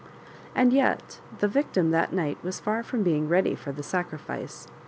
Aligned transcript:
And 0.55 0.73
yet 0.73 1.19
the 1.37 1.47
victim 1.47 1.91
that 1.91 2.11
night 2.11 2.39
was 2.43 2.59
far 2.59 2.81
from 2.81 3.03
being 3.03 3.29
ready 3.29 3.53
for 3.53 3.71
the 3.71 3.83
sacrifice. 3.83 4.67